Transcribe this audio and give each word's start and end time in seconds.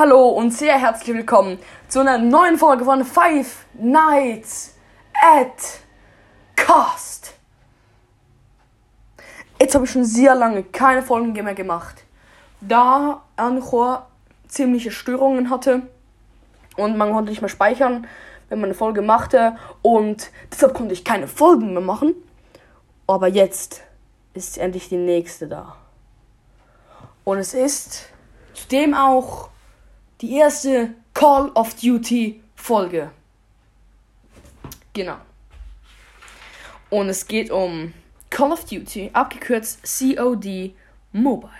Hallo 0.00 0.30
und 0.30 0.50
sehr 0.50 0.78
herzlich 0.78 1.14
willkommen 1.14 1.58
zu 1.88 2.00
einer 2.00 2.16
neuen 2.16 2.56
Folge 2.56 2.86
von 2.86 3.04
Five 3.04 3.66
Nights 3.74 4.74
at 5.12 5.52
Cast. 6.56 7.34
Jetzt 9.60 9.74
habe 9.74 9.84
ich 9.84 9.90
schon 9.90 10.06
sehr 10.06 10.34
lange 10.34 10.62
keine 10.62 11.02
Folgen 11.02 11.34
mehr 11.34 11.52
gemacht, 11.52 12.02
da 12.62 13.24
Anchor 13.36 14.06
ziemliche 14.48 14.90
Störungen 14.90 15.50
hatte 15.50 15.82
und 16.78 16.96
man 16.96 17.12
konnte 17.12 17.28
nicht 17.28 17.42
mehr 17.42 17.50
speichern, 17.50 18.06
wenn 18.48 18.58
man 18.58 18.70
eine 18.70 18.78
Folge 18.78 19.02
machte 19.02 19.58
und 19.82 20.30
deshalb 20.50 20.72
konnte 20.72 20.94
ich 20.94 21.04
keine 21.04 21.28
Folgen 21.28 21.74
mehr 21.74 21.82
machen. 21.82 22.14
Aber 23.06 23.28
jetzt 23.28 23.82
ist 24.32 24.56
endlich 24.56 24.88
die 24.88 24.96
nächste 24.96 25.46
da. 25.46 25.76
Und 27.24 27.36
es 27.36 27.52
ist 27.52 28.06
zudem 28.54 28.94
auch 28.94 29.49
die 30.20 30.36
erste 30.36 30.94
Call 31.14 31.50
of 31.54 31.74
Duty 31.74 32.42
Folge. 32.54 33.10
Genau. 34.92 35.16
Und 36.90 37.08
es 37.08 37.26
geht 37.26 37.50
um 37.50 37.94
Call 38.28 38.52
of 38.52 38.64
Duty, 38.64 39.10
abgekürzt 39.12 39.80
COD 39.82 40.74
Mobile. 41.12 41.50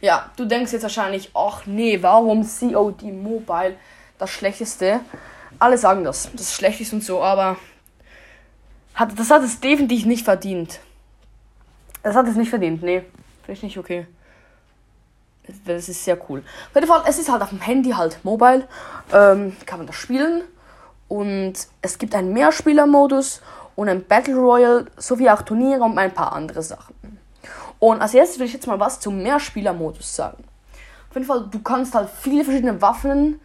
Ja, 0.00 0.30
du 0.36 0.44
denkst 0.44 0.72
jetzt 0.72 0.82
wahrscheinlich, 0.82 1.30
ach 1.34 1.66
nee, 1.66 2.00
warum 2.00 2.46
COD 2.46 3.02
Mobile 3.12 3.76
das 4.18 4.30
schlechteste? 4.30 5.00
Alle 5.58 5.76
sagen 5.76 6.04
das, 6.04 6.30
das 6.32 6.42
ist 6.42 6.54
schlecht 6.54 6.92
und 6.92 7.02
so, 7.02 7.22
aber 7.22 7.56
hat, 8.94 9.18
das 9.18 9.30
hat 9.30 9.42
es 9.42 9.60
definitiv 9.60 10.06
nicht 10.06 10.24
verdient. 10.24 10.80
Das 12.02 12.14
hat 12.14 12.28
es 12.28 12.36
nicht 12.36 12.50
verdient, 12.50 12.82
nee. 12.82 13.00
Finde 13.42 13.52
ich 13.52 13.62
nicht 13.62 13.78
okay. 13.78 14.06
Das 15.64 15.88
ist 15.88 16.04
sehr 16.04 16.18
cool. 16.28 16.42
Auf 16.68 16.74
jeden 16.74 16.86
Fall, 16.86 17.02
es 17.06 17.18
ist 17.18 17.30
halt 17.30 17.42
auf 17.42 17.50
dem 17.50 17.60
Handy 17.60 17.90
halt 17.90 18.18
mobile. 18.24 18.66
Ähm, 19.12 19.56
kann 19.66 19.78
man 19.78 19.86
das 19.86 19.96
spielen. 19.96 20.42
Und 21.08 21.54
es 21.80 21.98
gibt 21.98 22.14
einen 22.14 22.32
Mehrspieler-Modus 22.32 23.40
und 23.76 23.88
ein 23.88 24.04
Battle 24.04 24.36
Royale 24.36 24.86
sowie 24.96 25.30
auch 25.30 25.42
Turniere 25.42 25.82
und 25.82 25.96
ein 25.96 26.12
paar 26.12 26.32
andere 26.32 26.62
Sachen. 26.62 26.94
Und 27.78 28.02
als 28.02 28.12
erstes 28.12 28.38
will 28.38 28.46
ich 28.46 28.52
jetzt 28.52 28.66
mal 28.66 28.78
was 28.78 29.00
zum 29.00 29.22
Mehrspieler-Modus 29.22 30.14
sagen. 30.14 30.44
Auf 31.08 31.14
jeden 31.14 31.26
Fall, 31.26 31.46
du 31.50 31.60
kannst 31.60 31.94
halt 31.94 32.10
viele 32.10 32.44
verschiedene 32.44 32.82
Waffen 32.82 33.40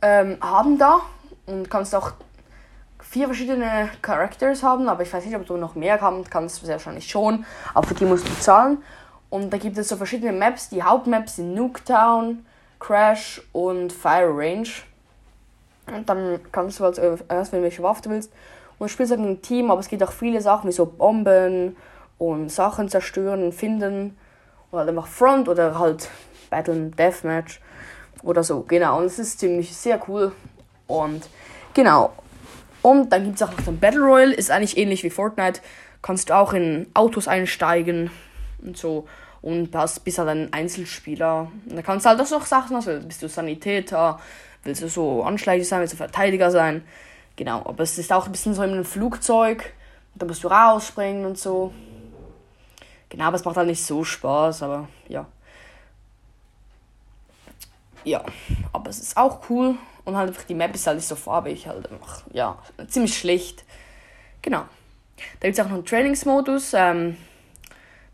ähm, 0.00 0.38
haben 0.40 0.78
da 0.78 1.00
und 1.46 1.70
kannst 1.70 1.94
auch 1.94 2.12
vier 3.00 3.26
verschiedene 3.26 3.90
Characters 4.00 4.62
haben, 4.62 4.88
aber 4.88 5.02
ich 5.02 5.12
weiß 5.12 5.24
nicht, 5.24 5.36
ob 5.36 5.46
du 5.46 5.56
noch 5.56 5.74
mehr 5.74 6.00
haben 6.00 6.24
kannst, 6.24 6.64
sehr 6.64 6.76
wahrscheinlich 6.76 7.08
schon, 7.10 7.44
aber 7.74 7.86
für 7.86 7.94
die 7.94 8.06
musst 8.06 8.26
du 8.26 8.32
zahlen. 8.40 8.82
Und 9.32 9.50
da 9.50 9.56
gibt 9.56 9.78
es 9.78 9.88
so 9.88 9.96
verschiedene 9.96 10.30
Maps. 10.30 10.68
Die 10.68 10.82
Hauptmaps 10.82 11.36
sind 11.36 11.54
Nuketown, 11.54 12.44
Crash 12.78 13.40
und 13.52 13.90
Fire 13.90 14.28
Range. 14.28 14.68
Und 15.86 16.06
dann 16.06 16.38
kannst 16.52 16.80
du 16.80 16.84
erst, 16.84 17.52
wenn 17.52 17.62
welche 17.62 17.82
Waffe 17.82 18.02
du 18.02 18.10
willst. 18.10 18.30
Und 18.78 18.90
du 18.90 18.92
spielst 18.92 19.10
halt 19.10 19.22
ein 19.22 19.40
Team, 19.40 19.70
aber 19.70 19.80
es 19.80 19.88
gibt 19.88 20.02
auch 20.02 20.12
viele 20.12 20.42
Sachen 20.42 20.68
wie 20.68 20.74
so 20.74 20.84
Bomben 20.84 21.78
und 22.18 22.52
Sachen 22.52 22.90
zerstören 22.90 23.42
und 23.42 23.54
finden. 23.54 24.18
Oder 24.70 24.80
halt 24.80 24.90
einfach 24.90 25.06
Front 25.06 25.48
oder 25.48 25.78
halt 25.78 26.10
Battle 26.50 26.90
Deathmatch 26.90 27.58
oder 28.22 28.44
so. 28.44 28.60
Genau, 28.68 28.98
und 28.98 29.06
es 29.06 29.18
ist 29.18 29.40
ziemlich 29.40 29.74
sehr 29.74 29.98
cool. 30.08 30.32
Und 30.88 31.26
genau. 31.72 32.12
Und 32.82 33.10
dann 33.10 33.24
gibt 33.24 33.36
es 33.36 33.42
auch 33.42 33.56
noch 33.56 33.64
den 33.64 33.80
Battle 33.80 34.02
Royale, 34.02 34.34
ist 34.34 34.50
eigentlich 34.50 34.76
ähnlich 34.76 35.02
wie 35.04 35.10
Fortnite. 35.10 35.62
Kannst 36.02 36.28
du 36.28 36.36
auch 36.36 36.52
in 36.52 36.86
Autos 36.92 37.28
einsteigen 37.28 38.10
und 38.62 38.76
so 38.76 39.06
und 39.42 39.74
hast, 39.74 40.04
bist 40.04 40.18
halt 40.18 40.28
ein 40.28 40.52
Einzelspieler. 40.52 41.50
Und 41.68 41.76
da 41.76 41.82
kannst 41.82 42.06
du 42.06 42.10
halt 42.10 42.20
auch 42.20 42.26
so 42.26 42.40
Sachen, 42.40 42.76
also 42.76 42.98
bist 43.00 43.22
du 43.22 43.28
Sanitäter, 43.28 44.18
willst 44.62 44.82
du 44.82 44.88
so 44.88 45.24
Anschläge 45.24 45.64
sein, 45.64 45.80
willst 45.80 45.92
du 45.92 45.96
Verteidiger 45.98 46.50
sein. 46.50 46.82
Genau, 47.36 47.58
aber 47.66 47.82
es 47.82 47.98
ist 47.98 48.12
auch 48.12 48.26
ein 48.26 48.32
bisschen 48.32 48.54
so 48.54 48.62
in 48.62 48.70
einem 48.70 48.84
Flugzeug, 48.84 49.72
da 50.14 50.26
musst 50.26 50.44
du 50.44 50.48
rausspringen 50.48 51.26
und 51.26 51.38
so. 51.38 51.72
Genau, 53.08 53.24
aber 53.24 53.36
es 53.36 53.44
macht 53.44 53.56
halt 53.56 53.68
nicht 53.68 53.84
so 53.84 54.04
Spaß, 54.04 54.62
aber 54.62 54.88
ja. 55.08 55.26
Ja, 58.04 58.24
aber 58.72 58.90
es 58.90 59.00
ist 59.00 59.16
auch 59.16 59.48
cool 59.50 59.76
und 60.04 60.16
halt 60.16 60.28
einfach 60.28 60.44
die 60.44 60.54
Map 60.54 60.74
ist 60.74 60.86
halt 60.86 60.96
nicht 60.96 61.06
so 61.06 61.16
farbig, 61.16 61.66
halt 61.66 61.90
einfach, 61.90 62.22
ja, 62.32 62.58
ziemlich 62.88 63.16
schlicht. 63.16 63.64
Genau. 64.40 64.64
Da 65.40 65.48
gibt 65.48 65.58
es 65.58 65.60
auch 65.60 65.68
noch 65.68 65.76
einen 65.76 65.84
Trainingsmodus, 65.84 66.74
ähm, 66.74 67.16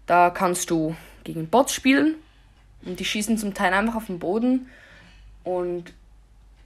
da 0.07 0.31
kannst 0.31 0.71
du 0.71 0.95
gegen 1.33 1.49
Bots 1.49 1.75
spielen. 1.75 2.17
Und 2.85 3.01
die 3.01 3.05
schießen 3.05 3.39
zum 3.39 3.55
Teil 3.55 3.73
einfach 3.73 3.97
auf 3.97 4.07
den 4.07 4.19
Boden. 4.19 4.69
Und 5.45 5.93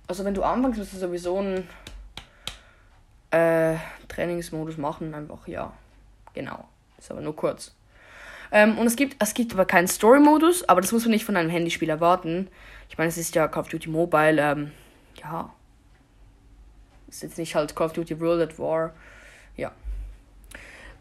also 0.07 0.25
wenn 0.25 0.35
du 0.35 0.43
anfängst, 0.43 0.79
musst 0.79 0.93
du 0.93 0.99
sowieso 0.99 1.39
einen 1.39 1.69
äh, 3.31 3.77
Trainingsmodus 4.09 4.77
machen. 4.77 5.15
Einfach, 5.15 5.47
ja. 5.49 5.73
Genau. 6.35 6.69
Ist 6.99 7.11
aber 7.11 7.21
nur 7.21 7.35
kurz. 7.35 7.75
Ähm, 8.53 8.79
und 8.79 8.87
es 8.87 8.97
gibt, 8.97 9.17
es 9.19 9.35
gibt 9.35 9.53
aber 9.55 9.65
keinen 9.65 9.89
Story-Modus, 9.89 10.69
aber 10.69 10.81
das 10.81 10.93
muss 10.93 11.05
man 11.05 11.13
nicht 11.13 11.25
von 11.25 11.37
einem 11.37 11.51
Handyspiel 11.51 11.89
erwarten. 11.89 12.49
Ich 12.89 12.99
meine, 12.99 13.09
es 13.09 13.17
ist 13.17 13.35
ja 13.35 13.49
Call 13.49 13.63
of 13.63 13.69
Duty 13.69 13.89
Mobile, 13.89 14.41
ähm, 14.41 14.73
ja. 15.17 15.51
Ist 17.09 17.23
jetzt 17.23 17.39
nicht 17.39 17.55
halt 17.55 17.75
Call 17.75 17.87
of 17.87 17.95
Duty 17.95 18.21
World 18.21 18.51
at 18.51 18.59
War. 18.59 18.93
Ja. 19.57 19.73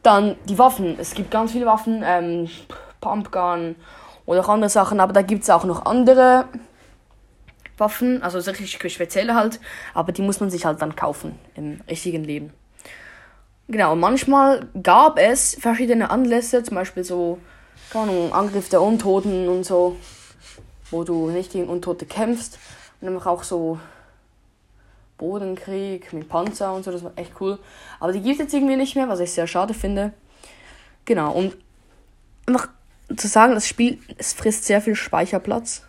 Dann 0.01 0.37
die 0.45 0.57
Waffen. 0.57 0.97
Es 0.97 1.13
gibt 1.13 1.29
ganz 1.29 1.51
viele 1.51 1.65
Waffen. 1.65 2.01
Ähm, 2.05 2.49
Pumpgun 3.01 3.75
oder 4.25 4.41
auch 4.41 4.49
andere 4.49 4.69
Sachen, 4.69 4.99
aber 4.99 5.13
da 5.13 5.21
gibt 5.21 5.43
es 5.43 5.49
auch 5.49 5.65
noch 5.65 5.85
andere 5.85 6.45
Waffen, 7.77 8.21
also 8.23 8.37
richtig 8.39 8.93
spezielle 8.93 9.35
halt, 9.35 9.59
aber 9.93 10.11
die 10.11 10.21
muss 10.21 10.39
man 10.39 10.49
sich 10.49 10.65
halt 10.65 10.81
dann 10.81 10.95
kaufen 10.95 11.37
im 11.55 11.81
richtigen 11.89 12.23
Leben. 12.23 12.53
Genau, 13.67 13.95
manchmal 13.95 14.67
gab 14.83 15.17
es 15.17 15.55
verschiedene 15.59 16.11
Anlässe, 16.11 16.61
zum 16.61 16.75
Beispiel 16.75 17.03
so, 17.03 17.39
keine 17.91 18.11
Ahnung, 18.11 18.33
Angriff 18.33 18.69
der 18.69 18.81
Untoten 18.81 19.47
und 19.47 19.65
so, 19.65 19.95
wo 20.91 21.03
du 21.03 21.29
nicht 21.29 21.53
gegen 21.53 21.69
Untote 21.69 22.05
kämpfst. 22.05 22.59
Und 22.99 23.07
dann 23.07 23.21
auch 23.21 23.43
so 23.43 23.79
Bodenkrieg 25.17 26.11
mit 26.11 26.27
Panzer 26.27 26.73
und 26.73 26.83
so, 26.83 26.91
das 26.91 27.03
war 27.03 27.13
echt 27.15 27.31
cool. 27.39 27.59
Aber 27.99 28.11
die 28.11 28.21
gibt 28.21 28.33
es 28.33 28.39
jetzt 28.39 28.53
irgendwie 28.53 28.75
nicht 28.75 28.95
mehr, 28.95 29.07
was 29.07 29.21
ich 29.21 29.31
sehr 29.31 29.47
schade 29.47 29.73
finde. 29.73 30.11
Genau, 31.05 31.31
und 31.31 31.55
einfach 32.45 32.67
zu 33.17 33.27
sagen, 33.27 33.53
das 33.53 33.67
Spiel, 33.67 33.99
es 34.17 34.33
frisst 34.33 34.65
sehr 34.65 34.81
viel 34.81 34.95
Speicherplatz. 34.95 35.83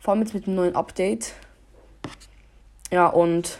Vor 0.00 0.12
allem 0.12 0.22
jetzt 0.22 0.34
mit 0.34 0.46
dem 0.46 0.54
neuen 0.54 0.76
Update. 0.76 1.32
Ja, 2.90 3.08
und 3.08 3.58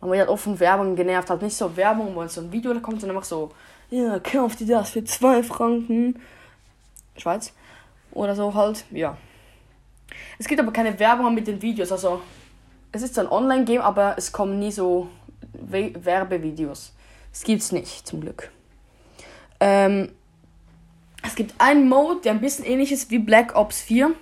man 0.00 0.10
wird 0.10 0.20
halt 0.20 0.30
offen 0.30 0.60
Werbung 0.60 0.96
genervt, 0.96 1.28
halt 1.28 1.42
nicht 1.42 1.56
so 1.56 1.76
Werbung, 1.76 2.14
wo 2.14 2.26
so 2.26 2.40
ein 2.40 2.52
Video 2.52 2.72
da 2.72 2.80
kommt, 2.80 3.00
sondern 3.00 3.16
einfach 3.16 3.28
so, 3.28 3.50
ja, 3.90 4.18
kauft 4.20 4.60
ihr 4.60 4.66
das 4.66 4.90
für 4.90 5.04
2 5.04 5.42
Franken. 5.42 6.20
Schweiz. 7.16 7.52
Oder 8.12 8.34
so 8.34 8.54
halt, 8.54 8.84
ja. 8.90 9.18
Es 10.38 10.46
gibt 10.46 10.60
aber 10.60 10.72
keine 10.72 10.98
Werbung 10.98 11.34
mit 11.34 11.46
den 11.46 11.60
Videos, 11.60 11.92
also 11.92 12.22
es 12.92 13.02
ist 13.02 13.18
ein 13.18 13.28
Online-Game, 13.28 13.82
aber 13.82 14.14
es 14.16 14.32
kommen 14.32 14.58
nie 14.58 14.72
so 14.72 15.10
We 15.52 15.92
Werbevideos. 15.94 16.94
Das 17.30 17.42
gibt's 17.42 17.72
nicht, 17.72 18.06
zum 18.06 18.22
Glück. 18.22 18.50
Ähm, 19.60 20.10
es 21.22 21.34
gibt 21.34 21.54
einen 21.58 21.88
Mode, 21.88 22.20
der 22.22 22.32
ein 22.32 22.40
bisschen 22.40 22.64
ähnlich 22.64 22.92
ist 22.92 23.10
wie 23.10 23.18
Black 23.18 23.56
Ops 23.56 23.80
4. 23.80 24.12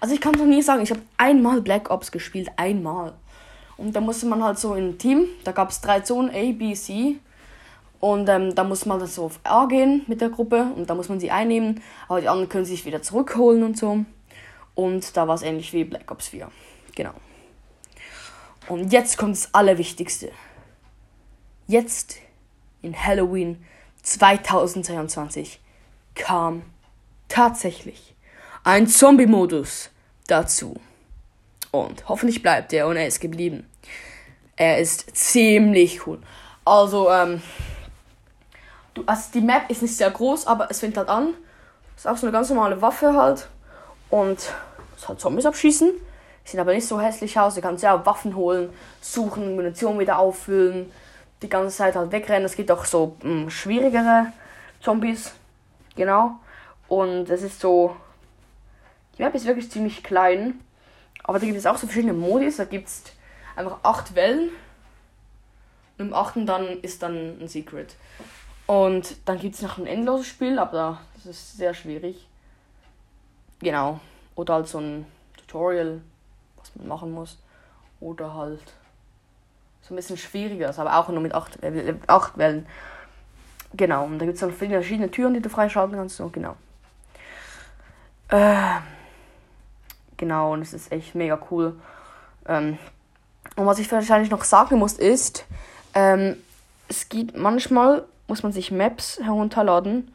Also 0.00 0.14
ich 0.14 0.20
kann 0.20 0.34
es 0.34 0.40
noch 0.40 0.46
nie 0.46 0.62
sagen, 0.62 0.82
ich 0.82 0.90
habe 0.90 1.02
einmal 1.16 1.60
Black 1.60 1.90
Ops 1.90 2.10
gespielt, 2.12 2.50
einmal. 2.56 3.14
Und 3.76 3.94
da 3.94 4.00
musste 4.00 4.26
man 4.26 4.42
halt 4.42 4.58
so 4.58 4.74
in 4.74 4.90
ein 4.90 4.98
Team, 4.98 5.26
da 5.44 5.52
gab 5.52 5.70
es 5.70 5.80
drei 5.80 6.00
Zonen, 6.00 6.30
A, 6.30 6.52
B, 6.52 6.74
C. 6.74 7.16
Und 8.00 8.28
ähm, 8.28 8.54
da 8.54 8.64
muss 8.64 8.84
man 8.84 8.98
dann 8.98 9.08
so 9.08 9.24
auf 9.24 9.40
A 9.44 9.66
gehen 9.66 10.02
mit 10.06 10.20
der 10.20 10.28
Gruppe 10.28 10.66
und 10.76 10.90
da 10.90 10.94
muss 10.94 11.08
man 11.08 11.20
sie 11.20 11.30
einnehmen, 11.30 11.80
aber 12.06 12.20
die 12.20 12.28
anderen 12.28 12.50
können 12.50 12.66
sich 12.66 12.84
wieder 12.84 13.00
zurückholen 13.00 13.62
und 13.62 13.78
so. 13.78 14.04
Und 14.74 15.16
da 15.16 15.26
war 15.26 15.36
es 15.36 15.42
ähnlich 15.42 15.72
wie 15.72 15.84
Black 15.84 16.10
Ops 16.10 16.28
4. 16.28 16.50
Genau. 16.94 17.12
Und 18.68 18.92
jetzt 18.92 19.16
kommt 19.16 19.36
das 19.36 19.54
Allerwichtigste. 19.54 20.30
Jetzt 21.66 22.16
in 22.82 22.94
Halloween 22.94 23.64
2022 24.04 25.60
kam 26.14 26.62
tatsächlich 27.28 28.14
ein 28.62 28.86
Zombie-Modus 28.86 29.90
dazu. 30.26 30.76
Und 31.70 32.08
hoffentlich 32.08 32.42
bleibt 32.42 32.72
er 32.72 32.86
und 32.86 32.96
er 32.96 33.06
ist 33.06 33.20
geblieben. 33.20 33.68
Er 34.56 34.78
ist 34.78 35.16
ziemlich 35.16 36.06
cool. 36.06 36.20
Also, 36.64 37.10
ähm, 37.10 37.42
du, 38.94 39.02
also 39.06 39.30
die 39.34 39.40
Map 39.40 39.68
ist 39.70 39.82
nicht 39.82 39.96
sehr 39.96 40.10
groß, 40.10 40.46
aber 40.46 40.70
es 40.70 40.80
fängt 40.80 40.96
halt 40.96 41.08
an. 41.08 41.34
Ist 41.96 42.06
auch 42.06 42.16
so 42.16 42.26
eine 42.26 42.32
ganz 42.32 42.50
normale 42.50 42.80
Waffe 42.80 43.14
halt. 43.14 43.48
Und 44.10 44.38
es 44.96 45.08
hat 45.08 45.18
Zombies 45.18 45.46
abschießen. 45.46 45.90
Sieht 46.44 46.60
aber 46.60 46.74
nicht 46.74 46.86
so 46.86 47.00
hässlich 47.00 47.38
aus. 47.38 47.54
Du 47.54 47.62
kannst 47.62 47.82
ja 47.82 48.04
Waffen 48.06 48.36
holen, 48.36 48.70
suchen, 49.00 49.56
Munition 49.56 49.98
wieder 49.98 50.18
auffüllen 50.18 50.92
die 51.44 51.48
ganze 51.48 51.76
Zeit 51.76 51.94
halt 51.94 52.10
wegrennen. 52.10 52.44
Es 52.44 52.56
gibt 52.56 52.70
auch 52.70 52.84
so 52.84 53.16
mh, 53.22 53.30
hm, 53.30 53.50
schwierigere 53.50 54.32
Zombies. 54.80 55.32
Genau. 55.94 56.40
Und 56.88 57.28
es 57.30 57.42
ist 57.42 57.60
so 57.60 57.96
Die 59.16 59.22
Map 59.22 59.34
ist 59.34 59.46
wirklich 59.46 59.70
ziemlich 59.70 60.02
klein. 60.02 60.60
Aber 61.22 61.38
da 61.38 61.46
gibt 61.46 61.58
es 61.58 61.66
auch 61.66 61.76
so 61.76 61.86
verschiedene 61.86 62.12
Modis. 62.12 62.56
Da 62.56 62.64
gibt 62.64 62.88
es 62.88 63.04
einfach 63.56 63.78
acht 63.82 64.14
Wellen. 64.14 64.50
Und 65.98 66.06
im 66.06 66.14
achten 66.14 66.46
dann 66.46 66.80
ist 66.80 67.02
dann 67.02 67.38
ein 67.40 67.48
Secret. 67.48 67.94
Und 68.66 69.16
dann 69.26 69.38
gibt 69.38 69.54
es 69.54 69.62
noch 69.62 69.78
ein 69.78 69.86
endloses 69.86 70.26
Spiel, 70.26 70.58
aber 70.58 71.00
das 71.14 71.26
ist 71.26 71.56
sehr 71.56 71.74
schwierig. 71.74 72.26
Genau. 73.60 74.00
Oder 74.34 74.54
halt 74.54 74.68
so 74.68 74.78
ein 74.78 75.06
Tutorial, 75.36 76.00
was 76.56 76.74
man 76.74 76.88
machen 76.88 77.12
muss. 77.12 77.38
Oder 78.00 78.34
halt 78.34 78.60
so 79.86 79.92
ein 79.92 79.96
bisschen 79.96 80.16
schwieriger, 80.16 80.72
aber 80.78 80.96
auch 80.96 81.08
nur 81.08 81.20
mit 81.20 81.34
acht, 81.34 81.62
äh, 81.62 81.94
acht 82.06 82.38
Wellen. 82.38 82.66
Genau, 83.74 84.04
und 84.04 84.18
da 84.18 84.24
gibt 84.24 84.36
es 84.36 84.40
dann 84.40 84.52
viele 84.52 84.74
verschiedene 84.74 85.10
Türen, 85.10 85.34
die 85.34 85.42
du 85.42 85.48
freischalten 85.48 85.96
kannst. 85.96 86.16
So, 86.16 86.28
genau. 86.28 86.56
Äh, 88.28 88.80
genau, 90.16 90.52
und 90.52 90.62
es 90.62 90.72
ist 90.72 90.90
echt 90.90 91.14
mega 91.14 91.38
cool. 91.50 91.76
Ähm, 92.46 92.78
und 93.56 93.66
was 93.66 93.78
ich 93.78 93.90
wahrscheinlich 93.92 94.30
noch 94.30 94.44
sagen 94.44 94.78
muss, 94.78 94.94
ist, 94.94 95.44
ähm, 95.92 96.36
es 96.88 97.08
gibt 97.08 97.36
manchmal, 97.36 98.04
muss 98.26 98.42
man 98.42 98.52
sich 98.52 98.70
Maps 98.70 99.20
herunterladen. 99.22 100.14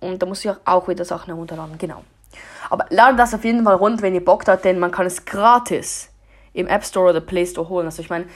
Und 0.00 0.22
da 0.22 0.26
muss 0.26 0.44
ich 0.44 0.52
auch 0.64 0.88
wieder 0.88 1.04
Sachen 1.04 1.26
herunterladen, 1.26 1.78
genau. 1.78 2.04
Aber 2.70 2.86
ladet 2.90 3.18
das 3.18 3.34
auf 3.34 3.44
jeden 3.44 3.64
Fall 3.64 3.74
runter, 3.74 4.02
wenn 4.02 4.14
ihr 4.14 4.24
Bock 4.24 4.46
habt, 4.48 4.64
denn 4.64 4.78
man 4.78 4.90
kann 4.90 5.06
es 5.06 5.24
gratis 5.24 6.08
im 6.54 6.66
App 6.66 6.84
Store 6.84 7.10
oder 7.10 7.20
Play 7.20 7.46
Store 7.46 7.68
holen. 7.68 7.86
Also 7.86 8.02
ich 8.02 8.10
meine, 8.10 8.26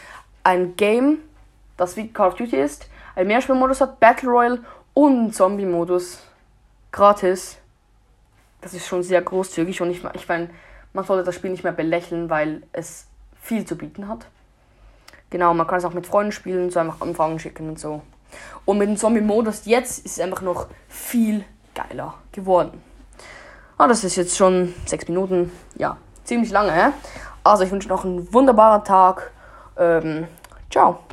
ein 0.47 0.77
Game, 0.77 1.19
das 1.77 1.97
wie 1.97 2.13
Call 2.13 2.29
of 2.29 2.37
Duty 2.37 2.57
ist, 2.57 2.89
ein 3.17 3.27
Mehrspielmodus 3.27 3.81
hat, 3.81 3.99
Battle 3.99 4.31
Royale 4.31 4.61
und 4.95 5.35
Zombie-Modus 5.35 6.21
gratis. 6.93 7.59
Das 8.61 8.73
ist 8.73 8.87
schon 8.87 9.03
sehr 9.03 9.23
großzügig 9.23 9.83
und 9.83 9.91
ich, 9.91 10.05
ich 10.15 10.29
meine, 10.29 10.51
man 10.93 11.05
sollte 11.05 11.25
das 11.25 11.35
Spiel 11.35 11.51
nicht 11.51 11.65
mehr 11.65 11.73
belächeln, 11.73 12.31
weil 12.31 12.63
es 12.73 13.09
viel 13.43 13.65
zu 13.65 13.77
bieten 13.77 14.07
hat. 14.07 14.29
Genau, 15.31 15.53
man 15.53 15.67
kann 15.67 15.79
es 15.79 15.85
auch 15.85 15.93
mit 15.93 16.07
Freunden 16.07 16.31
spielen, 16.31 16.71
so 16.71 16.79
einfach 16.79 17.01
Anfragen 17.01 17.41
schicken 17.41 17.69
und 17.69 17.81
so. 17.81 18.03
Und 18.65 18.79
mit 18.79 18.89
dem 18.89 18.97
Zombie-Modus 18.97 19.67
jetzt 19.67 20.07
ist 20.07 20.13
es 20.13 20.21
einfach 20.21 20.43
noch 20.43 20.69
viel 20.89 21.45
geiler 21.75 22.15
geworden. 22.31 22.81
Ah, 23.79 23.89
das 23.89 24.05
ist 24.05 24.15
jetzt 24.15 24.37
schon 24.37 24.75
sechs 24.87 25.09
Minuten. 25.09 25.51
Ja, 25.75 25.97
ziemlich 26.23 26.53
lange? 26.53 26.93
Also 27.43 27.65
ich 27.65 27.73
wünsche 27.73 27.89
noch 27.89 28.05
einen 28.05 28.33
wunderbaren 28.33 28.85
Tag. 28.85 29.33
Ähm, 29.79 30.27
ciao. 30.71 31.07